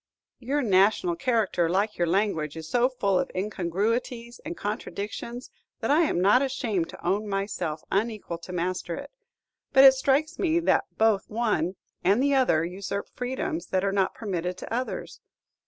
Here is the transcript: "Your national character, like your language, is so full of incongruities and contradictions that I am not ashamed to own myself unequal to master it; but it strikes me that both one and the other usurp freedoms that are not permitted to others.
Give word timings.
"Your 0.39 0.63
national 0.63 1.15
character, 1.15 1.69
like 1.69 1.99
your 1.99 2.07
language, 2.07 2.57
is 2.57 2.67
so 2.67 2.89
full 2.89 3.19
of 3.19 3.29
incongruities 3.35 4.39
and 4.43 4.57
contradictions 4.57 5.51
that 5.79 5.91
I 5.91 5.99
am 6.05 6.19
not 6.19 6.41
ashamed 6.41 6.89
to 6.89 7.05
own 7.05 7.27
myself 7.27 7.83
unequal 7.91 8.39
to 8.39 8.51
master 8.51 8.95
it; 8.95 9.11
but 9.73 9.83
it 9.83 9.93
strikes 9.93 10.39
me 10.39 10.59
that 10.61 10.85
both 10.97 11.29
one 11.29 11.75
and 12.03 12.19
the 12.23 12.33
other 12.33 12.65
usurp 12.65 13.09
freedoms 13.13 13.67
that 13.67 13.83
are 13.85 13.91
not 13.91 14.15
permitted 14.15 14.57
to 14.57 14.73
others. 14.73 15.19